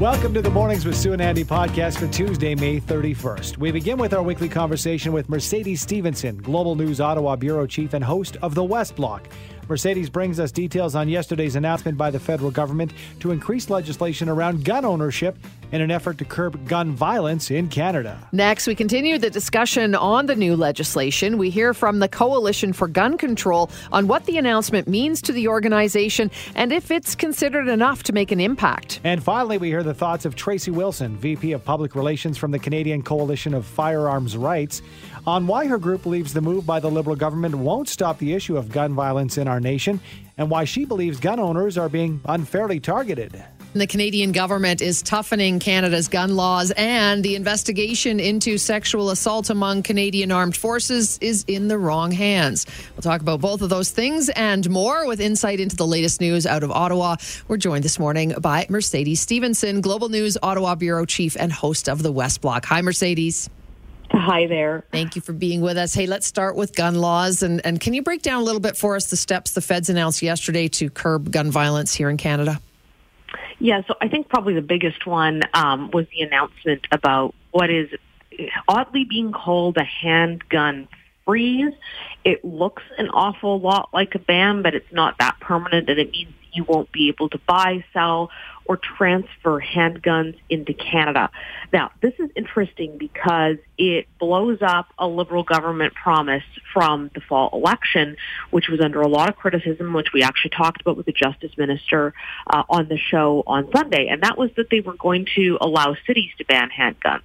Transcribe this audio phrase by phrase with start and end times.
[0.00, 3.58] Welcome to the Mornings with Sue and Andy podcast for Tuesday, May 31st.
[3.58, 8.02] We begin with our weekly conversation with Mercedes Stephenson, Global News Ottawa Bureau Chief and
[8.02, 9.28] host of The West Block.
[9.70, 14.64] Mercedes brings us details on yesterday's announcement by the federal government to increase legislation around
[14.64, 15.38] gun ownership
[15.70, 18.18] in an effort to curb gun violence in Canada.
[18.32, 21.38] Next, we continue the discussion on the new legislation.
[21.38, 25.46] We hear from the Coalition for Gun Control on what the announcement means to the
[25.46, 29.00] organization and if it's considered enough to make an impact.
[29.04, 32.58] And finally, we hear the thoughts of Tracy Wilson, VP of Public Relations from the
[32.58, 34.82] Canadian Coalition of Firearms Rights
[35.26, 38.56] on why her group believes the move by the Liberal government won't stop the issue
[38.56, 40.00] of gun violence in our nation
[40.38, 43.44] and why she believes gun owners are being unfairly targeted.
[43.72, 49.84] The Canadian government is toughening Canada's gun laws, and the investigation into sexual assault among
[49.84, 52.66] Canadian armed forces is in the wrong hands.
[52.96, 56.46] We'll talk about both of those things and more with insight into the latest news
[56.46, 57.14] out of Ottawa.
[57.46, 62.02] We're joined this morning by Mercedes Stephenson, Global News Ottawa Bureau Chief and host of
[62.02, 62.64] the West Block.
[62.64, 63.48] Hi, Mercedes.
[64.12, 64.84] Hi there.
[64.90, 65.94] Thank you for being with us.
[65.94, 67.42] Hey, let's start with gun laws.
[67.42, 69.88] And, and can you break down a little bit for us the steps the feds
[69.88, 72.60] announced yesterday to curb gun violence here in Canada?
[73.60, 77.90] Yeah, so I think probably the biggest one um, was the announcement about what is
[78.66, 80.88] oddly being called a handgun
[81.24, 81.72] freeze.
[82.24, 86.10] It looks an awful lot like a ban, but it's not that permanent, and it
[86.10, 88.30] means you won't be able to buy, sell,
[88.64, 91.30] or transfer handguns into Canada.
[91.72, 97.50] Now, this is interesting because it blows up a Liberal government promise from the fall
[97.52, 98.16] election,
[98.50, 101.52] which was under a lot of criticism, which we actually talked about with the Justice
[101.56, 102.14] Minister
[102.46, 105.96] uh, on the show on Sunday, and that was that they were going to allow
[106.06, 107.22] cities to ban handguns.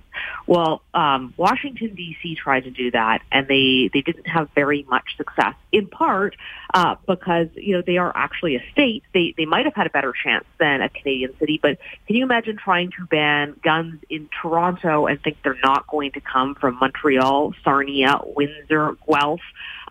[0.47, 2.35] Well, um, Washington D.C.
[2.35, 5.55] tried to do that, and they they didn't have very much success.
[5.71, 6.35] In part
[6.73, 9.03] uh, because you know they are actually a state.
[9.13, 11.59] They they might have had a better chance than a Canadian city.
[11.61, 16.11] But can you imagine trying to ban guns in Toronto and think they're not going
[16.13, 19.41] to come from Montreal, Sarnia, Windsor, Guelph?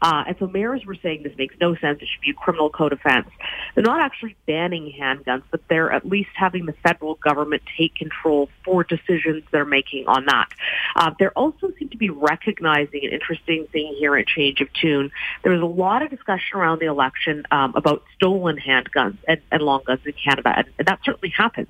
[0.03, 2.01] Uh, and so mayors were saying this makes no sense.
[2.03, 3.29] It should be a criminal code offense.
[3.75, 8.49] They're not actually banning handguns, but they're at least having the federal government take control
[8.65, 10.49] for decisions they're making on that.
[10.97, 15.11] Uh, there also seem to be recognizing an interesting thing here at Change of Tune.
[15.43, 19.63] There was a lot of discussion around the election um, about stolen handguns and, and
[19.63, 21.69] long guns in Canada, and, and that certainly happens.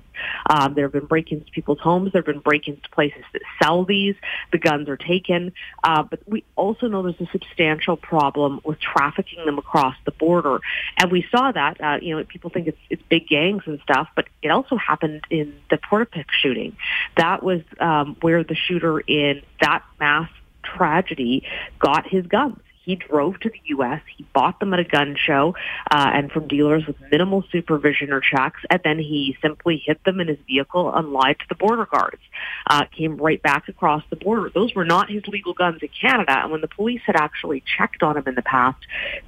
[0.49, 2.11] Um, there have been break-ins to people's homes.
[2.11, 4.15] There have been break-ins to places that sell these.
[4.51, 5.53] The guns are taken,
[5.83, 10.11] uh, but we also know there's a substantial problem problem with trafficking them across the
[10.11, 10.61] border.
[10.97, 14.07] And we saw that, uh, you know, people think it's, it's big gangs and stuff,
[14.15, 16.77] but it also happened in the Portapique shooting.
[17.17, 20.29] That was um, where the shooter in that mass
[20.63, 21.43] tragedy
[21.79, 22.59] got his guns.
[22.85, 24.01] He drove to the U.S.
[24.15, 25.55] He bought them at a gun show
[25.91, 30.19] uh, and from dealers with minimal supervision or checks, and then he simply hid them
[30.19, 32.21] in his vehicle and lied to the border guards.
[32.67, 34.49] Uh, came right back across the border.
[34.53, 38.03] Those were not his legal guns in Canada, and when the police had actually checked
[38.03, 38.77] on him in the past,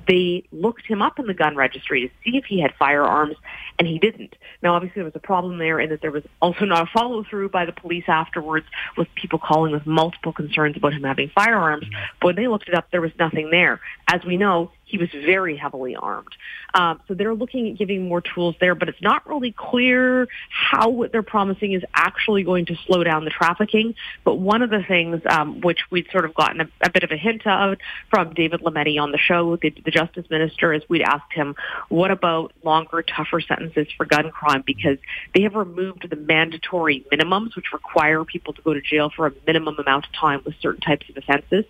[0.07, 3.35] they looked him up in the gun registry to see if he had firearms,
[3.79, 4.35] and he didn't.
[4.61, 7.23] Now, obviously, there was a problem there in that there was also not a follow
[7.23, 8.65] through by the police afterwards
[8.97, 11.85] with people calling with multiple concerns about him having firearms.
[12.19, 13.79] But when they looked it up, there was nothing there.
[14.07, 16.33] As we know, he was very heavily armed.
[16.73, 20.89] Um, so they're looking at giving more tools there, but it's not really clear how
[20.89, 23.95] what they're promising is actually going to slow down the trafficking.
[24.23, 27.11] But one of the things um, which we'd sort of gotten a, a, bit of
[27.11, 27.77] a hint of
[28.09, 31.55] from David Lametti on the show, the, the Justice Minister, is we'd asked him,
[31.89, 34.63] what about longer, tougher sentences for gun crime?
[34.65, 34.97] Because
[35.35, 39.33] they have removed the mandatory minimums, which require people to go to jail for a
[39.45, 41.65] minimum amount of time with certain types of offenses.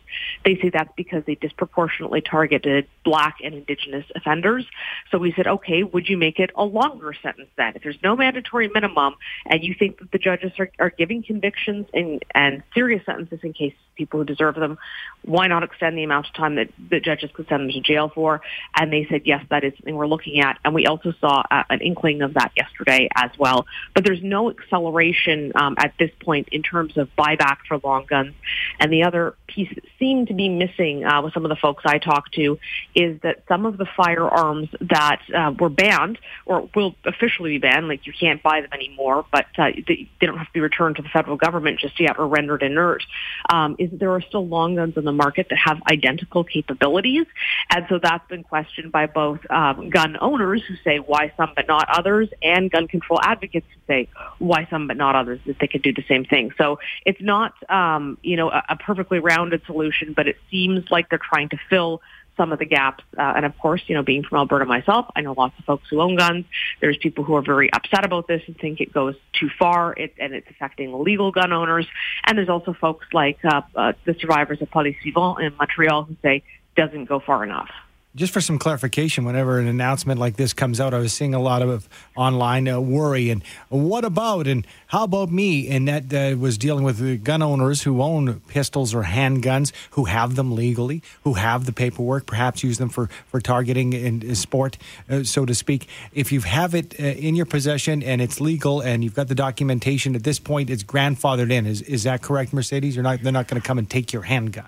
[0.45, 4.65] They say that's because they disproportionately targeted black and indigenous offenders.
[5.11, 7.71] So we said, okay, would you make it a longer sentence then?
[7.73, 11.85] If there's no mandatory minimum and you think that the judges are, are giving convictions
[11.93, 14.77] and, and serious sentences in case people who deserve them,
[15.23, 18.11] why not extend the amount of time that the judges could send them to jail
[18.13, 18.41] for?
[18.75, 20.59] And they said, yes, that is something we're looking at.
[20.65, 23.65] And we also saw uh, an inkling of that yesterday as well.
[23.95, 28.33] But there's no acceleration um, at this point in terms of buyback for long guns.
[28.81, 31.83] And the other piece that seemed to be missing uh, with some of the folks
[31.85, 32.59] I talked to
[32.97, 37.87] is that some of the firearms that uh, were banned or will officially be banned,
[37.87, 41.01] like you can't buy them anymore, but uh, they, don't have to be returned to
[41.01, 43.03] the federal government just yet or rendered inert,
[43.49, 47.25] um, is that there are still long guns in the market that have identical capabilities.
[47.69, 51.67] And so that's been questioned by both um, gun owners who say why some but
[51.67, 54.09] not others and gun control advocates who say
[54.39, 56.51] why some but not others that they could do the same thing.
[56.57, 61.09] So it's not, um, you know, a, a perfectly well-rounded solution, but it seems like
[61.09, 62.01] they're trying to fill
[62.37, 63.03] some of the gaps.
[63.17, 65.87] Uh, and of course, you know, being from Alberta myself, I know lots of folks
[65.89, 66.45] who own guns.
[66.79, 70.13] There's people who are very upset about this and think it goes too far it,
[70.19, 71.87] and it's affecting legal gun owners.
[72.25, 76.43] And there's also folks like uh, uh, the survivors of Polytechnique in Montreal who say
[76.75, 77.69] doesn't go far enough
[78.15, 81.39] just for some clarification, whenever an announcement like this comes out, I was seeing a
[81.39, 85.67] lot of online uh, worry and what about and how about me?
[85.69, 90.35] And that uh, was dealing with gun owners who own pistols or handguns, who have
[90.35, 94.77] them legally, who have the paperwork, perhaps use them for, for targeting in sport,
[95.09, 95.87] uh, so to speak.
[96.11, 99.35] If you have it uh, in your possession and it's legal and you've got the
[99.35, 101.67] documentation at this point, it's grandfathered in.
[101.67, 102.95] Is is that correct, Mercedes?
[102.95, 104.65] You're not they're not going to come and take your handgun.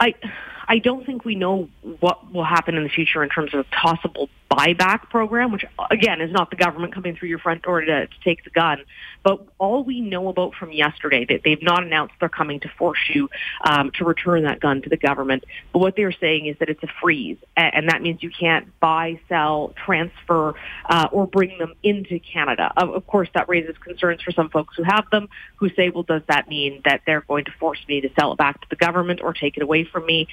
[0.00, 0.14] I
[0.68, 1.68] I don't think we know
[2.00, 6.30] what will happen in the future in terms of possible buyback program, which again is
[6.30, 8.82] not the government coming through your front door to, to take the gun.
[9.22, 13.00] But all we know about from yesterday that they've not announced they're coming to force
[13.12, 13.28] you
[13.64, 15.44] um, to return that gun to the government.
[15.72, 18.68] But what they're saying is that it's a freeze, and, and that means you can't
[18.78, 20.54] buy, sell, transfer,
[20.88, 22.72] uh, or bring them into Canada.
[22.76, 26.04] Of, of course, that raises concerns for some folks who have them, who say, "Well,
[26.04, 28.76] does that mean that they're going to force me to sell it back to the
[28.76, 30.28] government or take it away from me?"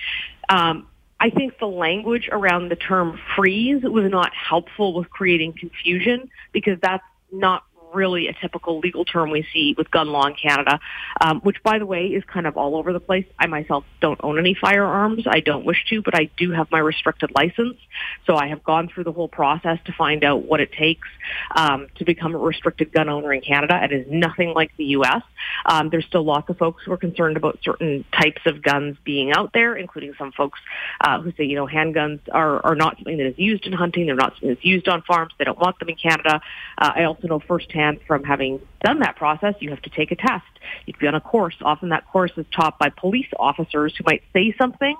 [0.49, 0.87] Um,
[1.23, 6.77] I think the language around the term freeze was not helpful with creating confusion because
[6.81, 10.79] that's not really a typical legal term we see with gun law in Canada,
[11.21, 13.25] um, which, by the way, is kind of all over the place.
[13.39, 15.23] I myself don't own any firearms.
[15.27, 17.77] I don't wish to, but I do have my restricted license.
[18.25, 21.07] So I have gone through the whole process to find out what it takes
[21.55, 23.79] um, to become a restricted gun owner in Canada.
[23.83, 25.23] It is nothing like the U.S.
[25.65, 29.31] Um, there's still lots of folks who are concerned about certain types of guns being
[29.31, 30.59] out there, including some folks
[31.01, 34.05] uh, who say, you know, handguns are, are not something that is used in hunting.
[34.05, 35.33] They're not something that's used on farms.
[35.37, 36.41] They don't want them in Canada.
[36.77, 40.15] Uh, I also know firsthand from having done that process, you have to take a
[40.15, 40.45] test.
[40.85, 41.55] You'd be on a course.
[41.61, 44.95] Often that course is taught by police officers who might say something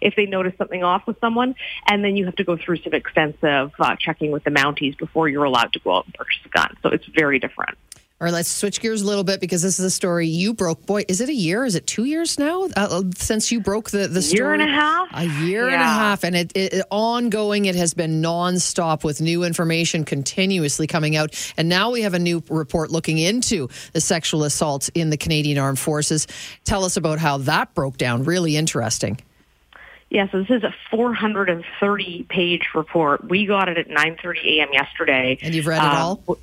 [0.00, 1.54] if they notice something off with someone,
[1.86, 5.28] and then you have to go through some extensive uh, checking with the Mounties before
[5.28, 6.76] you're allowed to go out and purchase a gun.
[6.82, 7.76] So it's very different.
[8.18, 10.86] All right, let's switch gears a little bit because this is a story you broke.
[10.86, 11.66] Boy, is it a year?
[11.66, 14.38] Is it two years now uh, uh since you broke the the story?
[14.38, 15.08] Year and a half.
[15.12, 15.74] A year yeah.
[15.74, 17.66] and a half, and it, it, ongoing.
[17.66, 22.18] It has been nonstop with new information continuously coming out, and now we have a
[22.18, 26.26] new report looking into the sexual assaults in the Canadian Armed Forces.
[26.64, 28.24] Tell us about how that broke down.
[28.24, 29.18] Really interesting.
[30.16, 33.28] Yeah, so this is a 430-page report.
[33.28, 34.68] We got it at 9:30 a.m.
[34.72, 36.38] yesterday, and you've read it um, all,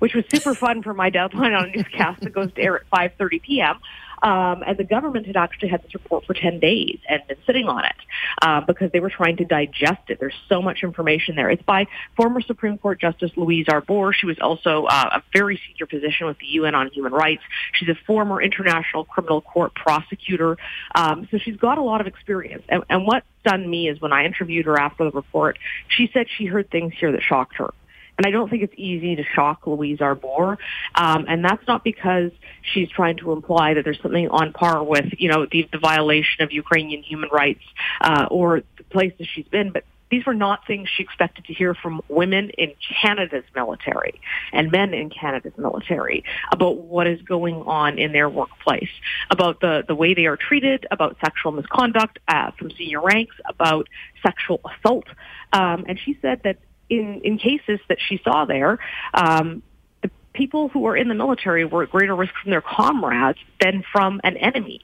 [0.00, 2.90] which was super fun for my deadline on a newscast that goes to air at
[2.90, 3.78] 5:30 p.m.
[4.22, 7.68] Um, and the government had actually had this report for 10 days and been sitting
[7.68, 7.96] on it
[8.40, 10.20] uh, because they were trying to digest it.
[10.20, 11.50] There's so much information there.
[11.50, 11.86] It's by
[12.16, 14.12] former Supreme Court Justice Louise Arbour.
[14.12, 17.42] She was also uh, a very senior position with the UN on human rights.
[17.72, 20.56] She's a former International Criminal Court prosecutor.
[20.94, 22.62] Um, so she's got a lot of experience.
[22.68, 25.58] And, and what stunned me is when I interviewed her after the report,
[25.88, 27.72] she said she heard things here that shocked her.
[28.18, 30.58] And I don't think it's easy to shock Louise Arbour.
[30.94, 32.30] Um, and that's not because
[32.62, 36.42] she's trying to imply that there's something on par with, you know, the, the violation
[36.42, 37.64] of Ukrainian human rights
[38.00, 41.74] uh, or the places she's been, but these were not things she expected to hear
[41.74, 44.20] from women in Canada's military
[44.52, 46.22] and men in Canada's military
[46.52, 48.90] about what is going on in their workplace,
[49.30, 53.88] about the, the way they are treated, about sexual misconduct uh, from senior ranks, about
[54.22, 55.06] sexual assault.
[55.54, 56.58] Um, and she said that
[56.92, 58.78] in, in cases that she saw there,
[59.14, 59.62] um,
[60.32, 64.20] people who are in the military were at greater risk from their comrades than from
[64.24, 64.80] an enemy.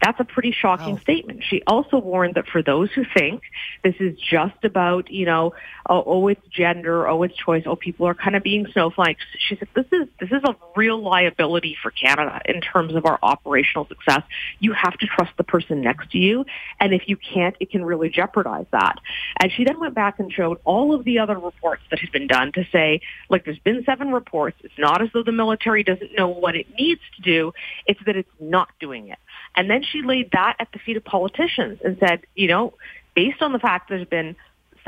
[0.00, 1.00] That's a pretty shocking wow.
[1.00, 1.42] statement.
[1.44, 3.42] She also warned that for those who think
[3.82, 5.54] this is just about, you know,
[5.88, 9.24] oh, oh, it's gender, oh, it's choice, oh, people are kind of being snowflakes.
[9.38, 13.18] She said this is this is a real liability for Canada in terms of our
[13.22, 14.22] operational success.
[14.60, 16.46] You have to trust the person next to you,
[16.80, 19.00] and if you can't, it can really jeopardize that.
[19.40, 22.26] And she then went back and showed all of the other reports that had been
[22.26, 24.56] done to say, like, there's been seven reports.
[24.62, 27.52] It's not as though the military doesn't know what it needs to do.
[27.86, 29.18] It's that it's not doing it.
[29.54, 32.74] And then she laid that at the feet of politicians and said, you know,
[33.14, 34.36] based on the fact there's been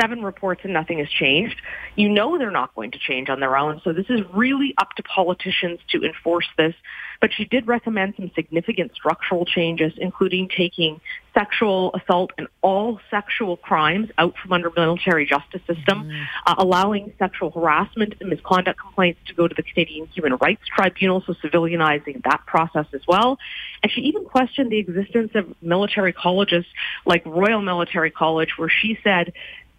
[0.00, 1.60] seven reports and nothing has changed.
[1.96, 3.80] You know they're not going to change on their own.
[3.84, 6.74] So this is really up to politicians to enforce this.
[7.20, 11.00] But she did recommend some significant structural changes, including taking
[11.34, 16.22] sexual assault and all sexual crimes out from under military justice system, mm-hmm.
[16.46, 21.22] uh, allowing sexual harassment and misconduct complaints to go to the Canadian Human Rights Tribunal,
[21.26, 23.38] so civilianizing that process as well.
[23.82, 26.64] And she even questioned the existence of military colleges
[27.04, 29.32] like Royal Military College, where she said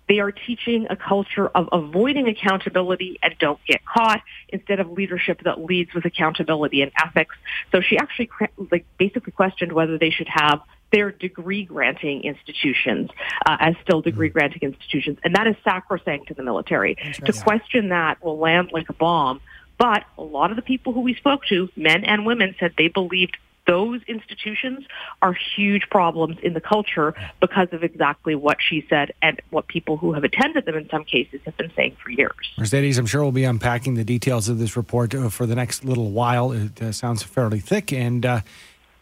[0.09, 5.41] they are teaching a culture of avoiding accountability and don't get caught instead of leadership
[5.43, 7.35] that leads with accountability and ethics.
[7.71, 8.29] So she actually
[8.71, 10.61] like basically questioned whether they should have
[10.91, 13.11] their degree granting institutions
[13.45, 15.19] uh, as still degree granting institutions.
[15.23, 16.95] And that is sacrosanct in the military.
[17.25, 19.39] To question that will land like a bomb.
[19.77, 22.87] But a lot of the people who we spoke to, men and women, said they
[22.89, 23.37] believed
[23.69, 24.83] those institutions
[25.21, 29.95] are huge problems in the culture because of exactly what she said and what people
[29.95, 32.33] who have attended them in some cases have been saying for years.
[32.57, 35.85] Mercedes, I'm sure we'll be unpacking the details of this report uh, for the next
[35.85, 36.51] little while.
[36.51, 38.41] It uh, sounds fairly thick, and uh,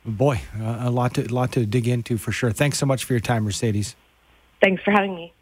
[0.06, 2.52] boy, uh, a lot to lot to dig into for sure.
[2.52, 3.96] Thanks so much for your time, Mercedes.
[4.62, 5.34] Thanks for having me.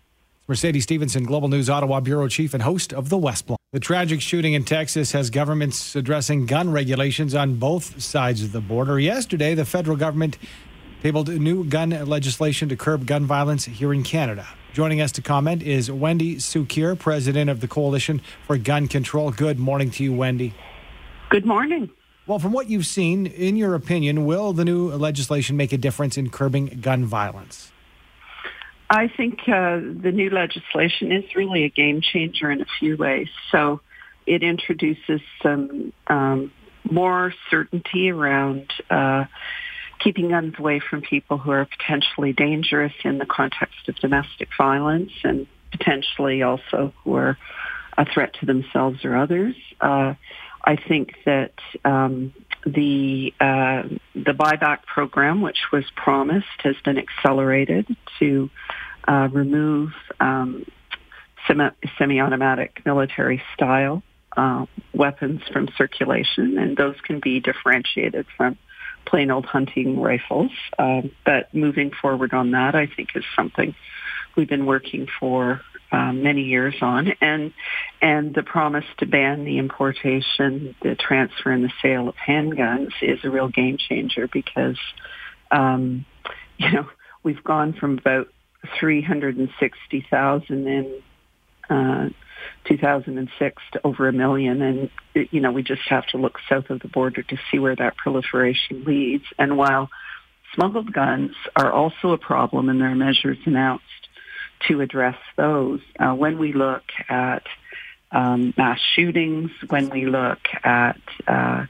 [0.48, 3.60] Mercedes Stephenson, Global News Ottawa Bureau Chief and host of the West Block.
[3.76, 8.62] The tragic shooting in Texas has governments addressing gun regulations on both sides of the
[8.62, 8.98] border.
[8.98, 10.38] Yesterday, the federal government
[11.04, 14.48] tabled new gun legislation to curb gun violence here in Canada.
[14.72, 19.30] Joining us to comment is Wendy Cukier, president of the Coalition for Gun Control.
[19.32, 20.54] Good morning to you, Wendy.
[21.28, 21.90] Good morning.
[22.28, 26.18] Well, from what you've seen, in your opinion, will the new legislation make a difference
[26.18, 27.74] in curbing gun violence?
[28.90, 33.30] I think uh, the new legislation is really a game changer in a few ways.
[33.52, 33.82] So
[34.26, 36.52] it introduces some um,
[36.90, 39.26] more certainty around uh,
[40.00, 45.12] keeping guns away from people who are potentially dangerous in the context of domestic violence
[45.24, 47.38] and potentially also who are
[47.98, 49.56] a threat to themselves or others.
[49.82, 50.14] Uh,
[50.64, 52.34] I think that um,
[52.66, 53.84] the uh,
[54.16, 57.88] the buyback program, which was promised, has been accelerated
[58.20, 58.50] to
[59.08, 60.66] uh, remove um,
[61.48, 64.04] semi- automatic military style
[64.36, 68.58] uh, weapons from circulation, and those can be differentiated from
[69.06, 70.52] plain old hunting rifles.
[70.80, 73.76] Um, but moving forward on that, I think, is something
[74.36, 75.62] we've been working for
[75.92, 77.54] um, many years on, and
[78.02, 83.20] and the promise to ban the importation, the transfer, and the sale of handguns is
[83.24, 84.78] a real game changer because,
[85.52, 86.06] um,
[86.58, 86.88] you know,
[87.24, 88.28] we've gone from about
[88.80, 91.02] three hundred and sixty thousand in.
[91.68, 92.10] Uh,
[92.68, 94.90] 2006 to over a million and
[95.32, 97.98] you know we just have to look south of the border to see where that
[97.98, 99.90] proliferation leads and while
[100.54, 103.84] smuggled guns are also a problem and there are measures announced
[104.68, 105.82] to address those.
[106.00, 107.44] Uh, when we look at
[108.12, 111.66] um, mass shootings, when we look at uh,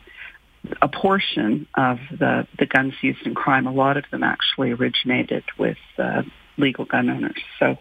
[0.81, 5.43] a portion of the, the guns used in crime, a lot of them actually originated
[5.57, 6.23] with uh,
[6.57, 7.41] legal gun owners.
[7.59, 7.77] So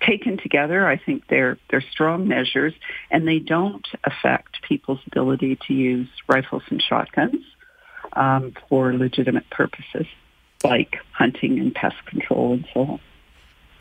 [0.00, 2.74] taken together, I think they're they're strong measures,
[3.10, 7.44] and they don't affect people's ability to use rifles and shotguns
[8.12, 10.06] um, for legitimate purposes,
[10.62, 13.00] like hunting and pest control and so on.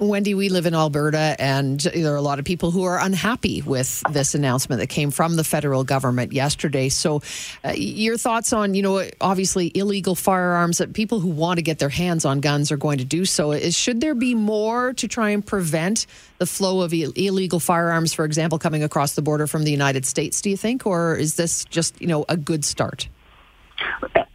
[0.08, 3.62] Wendy, we live in Alberta, and there are a lot of people who are unhappy
[3.62, 6.90] with this announcement that came from the federal government yesterday.
[6.90, 7.22] So,
[7.64, 11.80] uh, your thoughts on, you know, obviously illegal firearms that people who want to get
[11.80, 13.52] their hands on guns are going to do so.
[13.52, 16.06] Is should there be more to try and prevent
[16.38, 20.06] the flow of Ill- illegal firearms, for example, coming across the border from the United
[20.06, 20.42] States?
[20.42, 23.08] Do you think, or is this just, you know, a good start?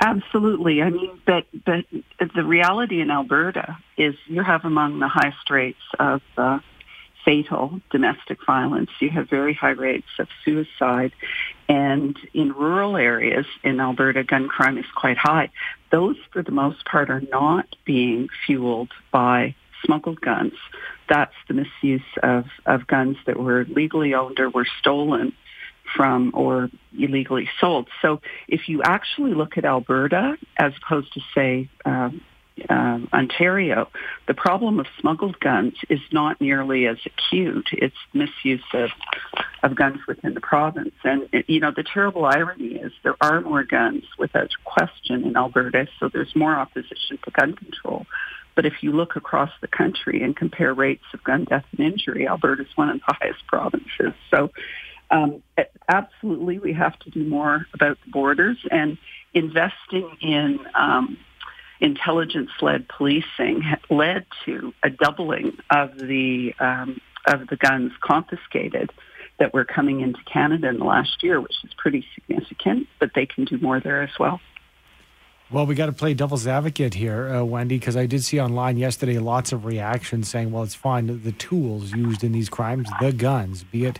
[0.00, 0.82] Absolutely.
[0.82, 1.84] I mean, but but
[2.34, 6.60] the reality in Alberta is you have among the highest rates of uh,
[7.24, 8.90] fatal domestic violence.
[9.00, 11.12] You have very high rates of suicide,
[11.68, 15.50] and in rural areas in Alberta, gun crime is quite high.
[15.90, 20.54] Those, for the most part, are not being fueled by smuggled guns.
[21.08, 25.32] That's the misuse of, of guns that were legally owned or were stolen
[25.96, 27.88] from or illegally sold.
[28.02, 32.10] So if you actually look at Alberta as opposed to say uh,
[33.12, 33.88] Ontario,
[34.26, 37.68] the problem of smuggled guns is not nearly as acute.
[37.72, 38.90] It's misuse of,
[39.62, 40.94] of guns within the province.
[41.04, 45.86] And, you know, the terrible irony is there are more guns without question in Alberta,
[46.00, 48.06] so there's more opposition to gun control.
[48.54, 52.26] But if you look across the country and compare rates of gun death and injury,
[52.26, 54.14] Alberta is one of the highest provinces.
[54.30, 54.50] So
[55.10, 55.42] um,
[55.88, 58.98] absolutely, we have to do more about the borders and
[59.34, 61.16] investing in um,
[61.80, 68.90] intelligence-led policing led to a doubling of the um, of the guns confiscated
[69.38, 72.88] that were coming into Canada in the last year, which is pretty significant.
[72.98, 74.40] But they can do more there as well.
[75.50, 78.76] Well, we got to play devil's advocate here, uh, Wendy, because I did see online
[78.76, 81.22] yesterday lots of reactions saying, "Well, it's fine.
[81.22, 83.98] The tools used in these crimes, the guns, be it."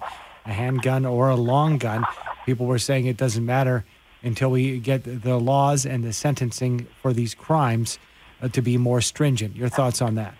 [0.49, 2.05] A handgun or a long gun.
[2.47, 3.85] People were saying it doesn't matter
[4.23, 7.99] until we get the laws and the sentencing for these crimes
[8.43, 9.55] uh, to be more stringent.
[9.55, 10.35] Your thoughts on that?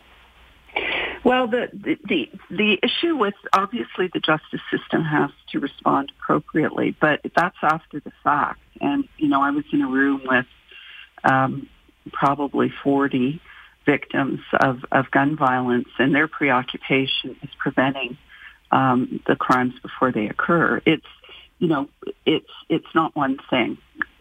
[1.25, 7.21] Well, the, the the issue with obviously the justice system has to respond appropriately, but
[7.37, 8.61] that's after the fact.
[8.81, 10.47] And you know, I was in a room with
[11.25, 11.69] um,
[12.13, 13.43] probably forty
[13.85, 18.19] victims of, of gun violence and their preoccupation is preventing
[18.71, 20.81] um, the crimes before they occur.
[20.85, 21.07] It's
[21.59, 21.89] you know
[22.27, 23.79] it's it's not one thing.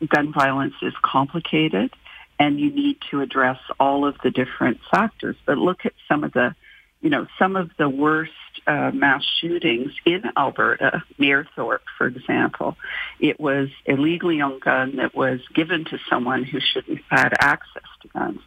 [0.08, 1.92] Gun violence is complicated,
[2.40, 5.36] and you need to address all of the different factors.
[5.46, 6.56] But look at some of the
[7.02, 8.32] you know some of the worst
[8.66, 12.76] uh, mass shootings in Alberta, Mayerthorpe, for example.
[13.20, 17.34] It was a legally owned gun that was given to someone who shouldn't have had
[17.40, 18.40] access to guns.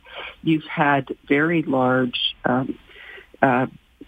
[0.43, 2.79] You've had very large um,
[3.41, 3.67] uh,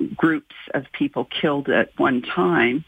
[0.09, 2.85] groups of people killed at one time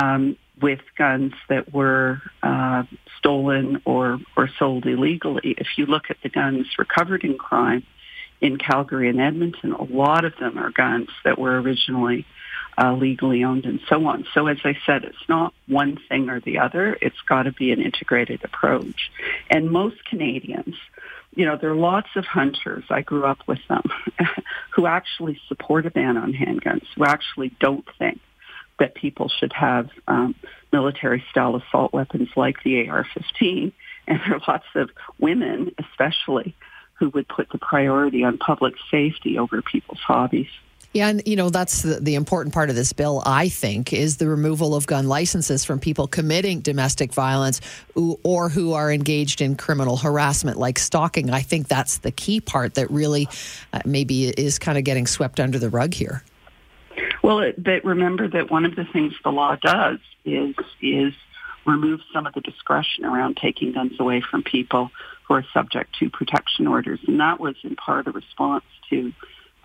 [0.00, 2.84] um, with guns that were uh,
[3.18, 5.54] stolen or, or sold illegally.
[5.58, 7.84] If you look at the guns recovered in crime
[8.40, 12.26] in Calgary and Edmonton, a lot of them are guns that were originally
[12.76, 14.26] uh, legally owned and so on.
[14.34, 16.96] So as I said, it's not one thing or the other.
[17.00, 19.10] It's got to be an integrated approach.
[19.48, 20.74] And most Canadians
[21.36, 23.82] you know, there are lots of hunters, I grew up with them,
[24.74, 28.20] who actually support a ban on handguns, who actually don't think
[28.78, 30.34] that people should have um,
[30.72, 33.72] military-style assault weapons like the AR-15.
[34.06, 36.54] And there are lots of women, especially,
[36.98, 40.50] who would put the priority on public safety over people's hobbies.
[40.94, 43.20] Yeah, and you know that's the, the, important part of this bill.
[43.26, 47.60] I think is the removal of gun licenses from people committing domestic violence
[47.96, 51.30] or who are engaged in criminal harassment, like stalking.
[51.30, 53.28] I think that's the key part that really
[53.72, 56.22] uh, maybe is kind of getting swept under the rug here.
[57.24, 61.12] Well, but remember that one of the things the law does is is
[61.66, 64.92] remove some of the discretion around taking guns away from people
[65.24, 69.12] who are subject to protection orders, and that was in part a response to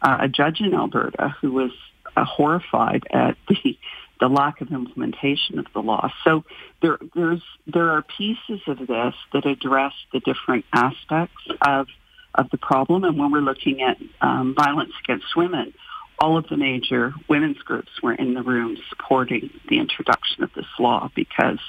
[0.02, 1.72] uh, a judge in Alberta who was
[2.16, 3.78] uh, horrified at the
[4.20, 6.12] the lack of implementation of the law.
[6.24, 6.44] So
[6.82, 11.88] there there's there are pieces of this that address the different aspects of
[12.36, 13.04] of the problem.
[13.04, 15.74] And when we're looking at um, violence against women,
[16.20, 20.68] all of the major women's groups were in the room supporting the introduction of this
[20.78, 21.60] law because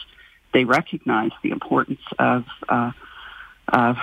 [0.53, 2.91] they recognize the importance of uh,
[3.71, 3.97] of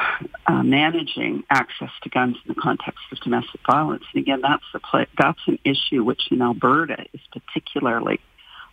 [0.45, 4.03] uh, managing access to guns in the context of domestic violence.
[4.13, 8.19] And again, that's the pl- that's an issue which in Alberta is particularly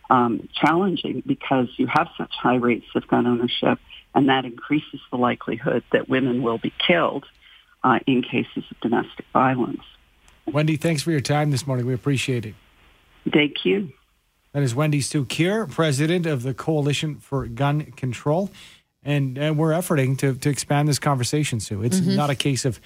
[0.09, 3.79] um, challenging because you have such high rates of gun ownership,
[4.13, 7.25] and that increases the likelihood that women will be killed
[7.83, 9.83] uh, in cases of domestic violence.
[10.45, 11.85] Wendy, thanks for your time this morning.
[11.85, 12.55] We appreciate it.
[13.31, 13.91] Thank you.
[14.53, 18.49] That is Wendy Cukier, president of the Coalition for Gun Control
[19.05, 21.83] and, and we're efforting to, to expand this conversation, Sue.
[21.83, 22.15] It's mm-hmm.
[22.15, 22.81] not a case of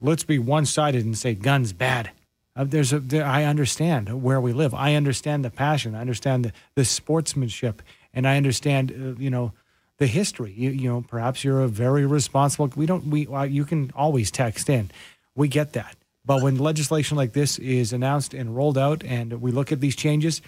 [0.00, 2.10] let's be one sided and say guns bad.
[2.56, 4.74] Uh, there's a, there, I understand where we live.
[4.74, 5.94] I understand the passion.
[5.94, 7.80] I understand the, the sportsmanship,
[8.12, 9.52] and I understand uh, you know
[9.98, 10.52] the history.
[10.56, 12.68] You, you know, perhaps you're a very responsible.
[12.74, 13.06] We don't.
[13.06, 14.90] We uh, you can always text in.
[15.36, 15.96] We get that.
[16.24, 19.96] But when legislation like this is announced and rolled out, and we look at these
[19.96, 20.42] changes,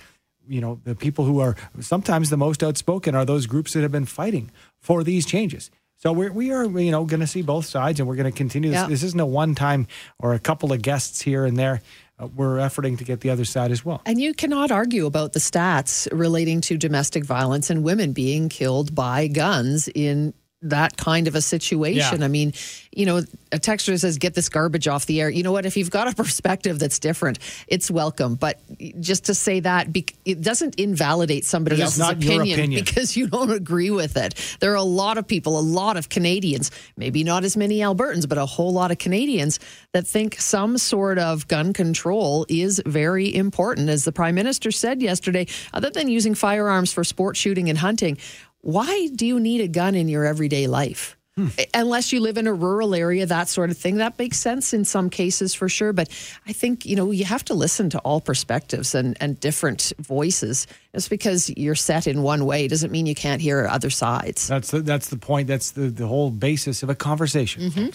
[0.49, 3.93] you know, the people who are sometimes the most outspoken are those groups that have
[3.93, 4.51] been fighting
[4.81, 5.71] for these changes.
[5.97, 8.37] So we're, we are, you know, going to see both sides and we're going to
[8.37, 8.81] continue this.
[8.81, 8.89] Yeah.
[8.89, 9.87] This isn't a one time
[10.19, 11.81] or a couple of guests here and there.
[12.19, 14.03] Uh, we're efforting to get the other side as well.
[14.05, 18.95] And you cannot argue about the stats relating to domestic violence and women being killed
[18.95, 22.21] by guns in that kind of a situation.
[22.21, 22.25] Yeah.
[22.25, 22.53] I mean,
[22.93, 25.31] you know, a texter says, get this garbage off the air.
[25.31, 25.67] You know what?
[25.67, 28.35] If you've got a perspective that's different, it's welcome.
[28.37, 28.61] But
[29.01, 29.89] just to say that,
[30.25, 34.35] it doesn't invalidate somebody else's opinion, opinion, because you don't agree with it.
[34.61, 38.29] There are a lot of people, a lot of Canadians, maybe not as many Albertans,
[38.29, 39.59] but a whole lot of Canadians
[39.93, 43.89] that think some sort of gun control is very important.
[43.89, 48.19] As the Prime Minister said yesterday, other than using firearms for sport shooting and hunting,
[48.63, 51.17] why do you need a gun in your everyday life?
[51.37, 51.49] Hmm.
[51.73, 53.97] Unless you live in a rural area, that sort of thing.
[53.97, 55.95] That makes sense in some cases for sure.
[55.95, 56.11] But
[56.47, 60.67] I think, you know, you have to listen to all perspectives and, and different voices.
[60.95, 64.47] Just because you're set in one way doesn't mean you can't hear other sides.
[64.47, 65.49] That's the, that's the point.
[65.49, 67.89] That's the, the whole basis of a conversation, mm-hmm.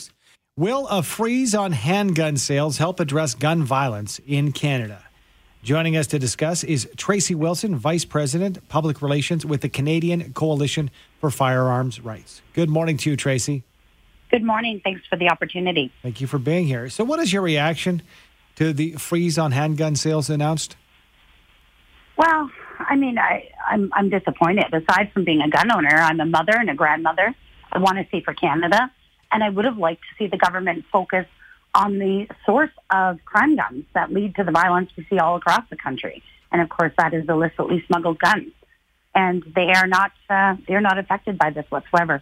[0.57, 5.03] Will a freeze on handgun sales help address gun violence in Canada?
[5.67, 10.89] Joining us to discuss is Tracy Wilson, Vice President, Public Relations with the Canadian Coalition
[11.19, 12.41] for Firearms Rights.
[12.53, 13.63] Good morning to you, Tracy.
[14.31, 14.79] Good morning.
[14.81, 15.91] Thanks for the opportunity.
[16.03, 16.87] Thank you for being here.
[16.87, 18.01] So, what is your reaction
[18.55, 20.77] to the freeze on handgun sales announced?
[22.15, 22.49] Well,
[22.79, 24.73] I mean, I, I'm, I'm disappointed.
[24.73, 27.35] Aside from being a gun owner, I'm a mother and a grandmother.
[27.73, 28.89] I want to see for Canada,
[29.33, 31.25] and I would have liked to see the government focus
[31.77, 35.63] on the source of crime guns that lead to the violence we see all across
[35.69, 36.23] the country.
[36.51, 38.51] And of course, that is illicitly smuggled guns.
[39.13, 42.21] And they are not uh, they are not affected by this whatsoever.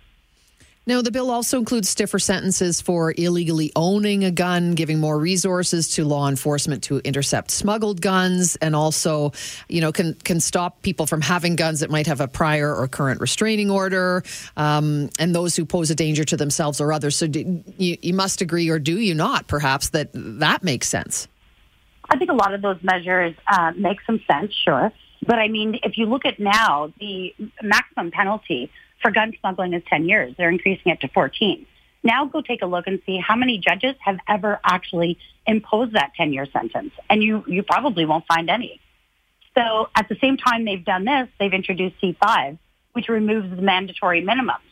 [0.87, 5.89] No, the bill also includes stiffer sentences for illegally owning a gun, giving more resources
[5.95, 9.31] to law enforcement to intercept smuggled guns, and also,
[9.67, 12.87] you know, can can stop people from having guns that might have a prior or
[12.87, 14.23] current restraining order,
[14.57, 17.15] um, and those who pose a danger to themselves or others.
[17.15, 19.47] So, do, you, you must agree, or do you not?
[19.47, 21.27] Perhaps that that makes sense.
[22.11, 24.91] I think a lot of those measures uh, make some sense, sure.
[25.25, 28.69] But I mean, if you look at now, the maximum penalty
[29.05, 30.33] for gun smuggling is 10 years.
[30.35, 31.67] They're increasing it to 14.
[32.01, 36.13] Now go take a look and see how many judges have ever actually imposed that
[36.17, 36.91] 10 year sentence.
[37.07, 38.81] And you, you probably won't find any.
[39.55, 42.57] So at the same time they've done this, they've introduced C5,
[42.93, 44.65] which removes the mandatory minimums.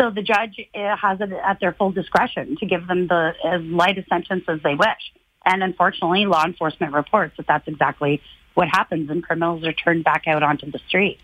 [0.00, 3.60] So the judge uh, has it at their full discretion to give them the as
[3.64, 5.12] light a sentence as they wish.
[5.44, 8.22] And unfortunately, law enforcement reports that that's exactly
[8.54, 11.18] what happens and criminals are turned back out onto the street.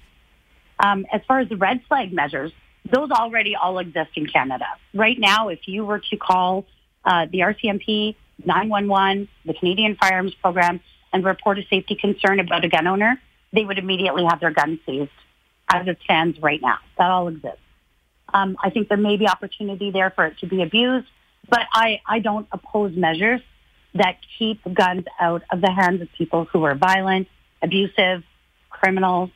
[0.79, 2.53] Um, as far as the red flag measures,
[2.91, 4.67] those already all exist in Canada.
[4.93, 6.67] Right now, if you were to call
[7.05, 10.81] uh, the RCMP, 911, the Canadian Firearms Program,
[11.13, 13.21] and report a safety concern about a gun owner,
[13.53, 15.11] they would immediately have their gun seized
[15.73, 16.79] as it stands right now.
[16.99, 17.59] That all exists.
[18.33, 21.07] Um, I think there may be opportunity there for it to be abused,
[21.49, 23.41] but I, I don't oppose measures
[23.95, 27.29] that keep guns out of the hands of people who are violent,
[27.63, 28.25] abusive,
[28.71, 29.31] criminals,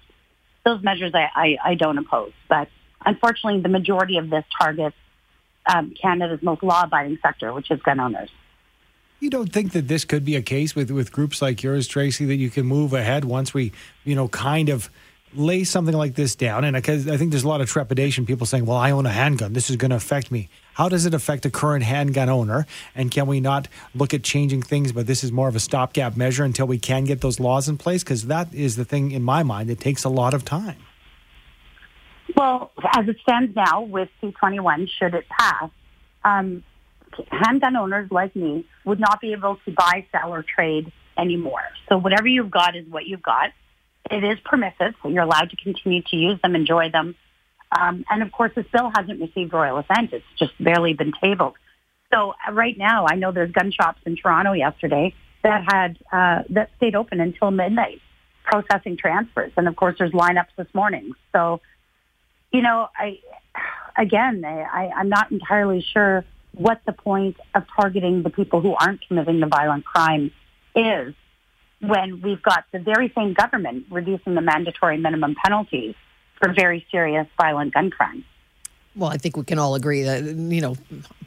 [0.69, 2.33] those measures I, I, I don't oppose.
[2.49, 2.69] But
[3.05, 4.97] unfortunately, the majority of this targets
[5.67, 8.31] um, Canada's most law-abiding sector, which is gun owners.
[9.21, 12.25] You don't think that this could be a case with, with groups like yours, Tracy,
[12.27, 13.73] that you can move ahead once we,
[14.05, 14.89] you know, kind of
[15.35, 16.65] lay something like this down?
[16.65, 19.53] And I think there's a lot of trepidation, people saying, well, I own a handgun.
[19.53, 20.49] This is going to affect me.
[20.75, 22.67] How does it affect a current handgun owner?
[22.95, 26.17] And can we not look at changing things, but this is more of a stopgap
[26.17, 28.05] measure until we can get those laws in place?
[28.05, 30.77] Because that is the thing in my mind that takes a lot of time.
[32.37, 35.71] Well, as it stands now with C21, should it pass,
[36.25, 36.63] um,
[37.31, 41.63] handgun owners like me would not be able to buy, sell, or trade anymore.
[41.89, 43.51] So whatever you've got is what you've got.
[44.11, 47.15] It is permissive, so you're allowed to continue to use them, enjoy them,
[47.77, 50.13] um, and of course, this bill hasn't received royal assent.
[50.13, 51.55] It's just barely been tabled.
[52.13, 56.43] So uh, right now, I know there's gun shops in Toronto yesterday that had uh,
[56.51, 58.01] that stayed open until midnight,
[58.45, 59.53] processing transfers.
[59.57, 61.13] And of course, there's lineups this morning.
[61.33, 61.61] So,
[62.53, 63.19] you know, I
[63.97, 69.07] again, I, I'm not entirely sure what the point of targeting the people who aren't
[69.07, 70.33] committing the violent crime
[70.75, 71.15] is
[71.81, 75.95] when we've got the very same government reducing the mandatory minimum penalties
[76.41, 78.25] for very serious violent gun crimes.
[78.99, 80.77] Well, I think we can all agree that you know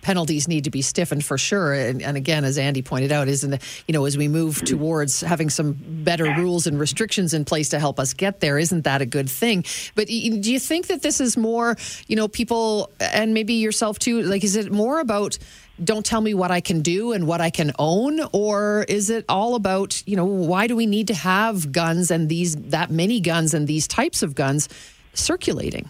[0.02, 1.74] penalties need to be stiffened for sure.
[1.74, 5.22] And, and, again, as Andy pointed out, isn't it, you know as we move towards
[5.22, 9.02] having some better rules and restrictions in place to help us get there, isn't that
[9.02, 9.64] a good thing?
[9.96, 14.22] But do you think that this is more you know people and maybe yourself too?
[14.24, 15.38] Like, is it more about
[15.82, 19.24] don't tell me what I can do and what I can own, or is it
[19.30, 23.22] all about you know why do we need to have guns and these that many
[23.22, 24.68] guns and these types of guns?
[25.14, 25.90] circulating?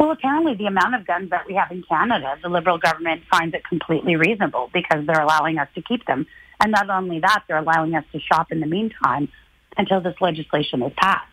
[0.00, 3.54] Well, apparently the amount of guns that we have in Canada, the Liberal government finds
[3.54, 6.26] it completely reasonable because they're allowing us to keep them.
[6.58, 9.28] And not only that, they're allowing us to shop in the meantime
[9.76, 11.28] until this legislation is passed.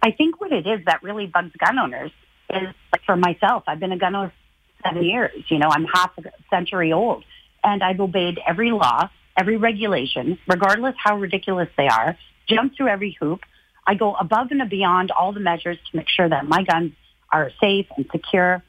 [0.00, 2.12] I think what it is that really bugs gun owners
[2.48, 4.32] is, like for myself, I've been a gun owner
[4.84, 5.44] seven years.
[5.48, 7.24] You know, I'm half a century old.
[7.64, 12.16] And I've obeyed every law, every regulation, regardless how ridiculous they are,
[12.48, 13.40] jumped through every hoop,
[13.84, 16.92] I go above and beyond all the measures to make sure that my guns
[17.32, 18.62] are safe and secure.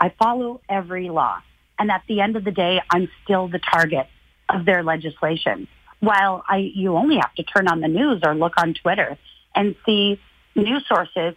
[0.00, 1.38] I follow every law.
[1.78, 4.08] And at the end of the day, I'm still the target
[4.48, 5.68] of their legislation.
[6.00, 9.16] While I, you only have to turn on the news or look on Twitter
[9.54, 10.20] and see
[10.54, 11.34] news sources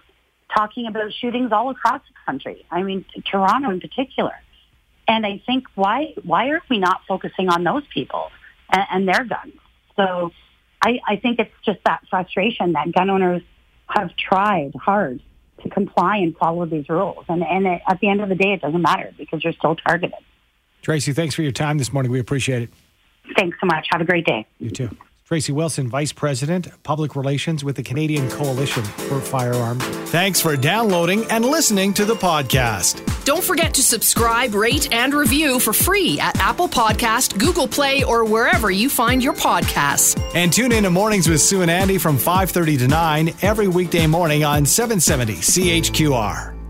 [0.55, 2.65] talking about shootings all across the country.
[2.69, 4.33] I mean, Toronto in particular.
[5.07, 8.29] And I think why why are we not focusing on those people
[8.71, 9.53] and, and their guns?
[9.95, 10.31] So
[10.81, 13.41] I, I think it's just that frustration that gun owners
[13.87, 15.21] have tried hard
[15.63, 17.25] to comply and follow these rules.
[17.29, 19.75] And, and it, at the end of the day, it doesn't matter because you're still
[19.75, 20.17] targeted.
[20.81, 22.11] Tracy, thanks for your time this morning.
[22.11, 22.69] We appreciate it.
[23.37, 23.87] Thanks so much.
[23.91, 24.47] Have a great day.
[24.59, 24.89] You too.
[25.31, 29.81] Tracy Wilson, Vice President, Public Relations with the Canadian Coalition for Firearms.
[30.11, 33.01] Thanks for downloading and listening to the podcast.
[33.23, 38.25] Don't forget to subscribe, rate, and review for free at Apple Podcast, Google Play, or
[38.25, 40.21] wherever you find your podcasts.
[40.35, 44.07] And tune in to Mornings with Sue and Andy from 5.30 to 9 every weekday
[44.07, 46.60] morning on 770 CHQR.